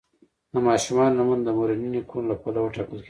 [0.53, 2.99] د ماشومانو نومونه د مورني نیکونو له پلوه ټاکل کیدل.